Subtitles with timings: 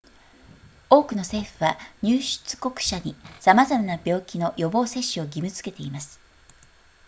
[0.89, 6.19] 多くの政府は入出国者に様々な病気の予防接種を義務づけています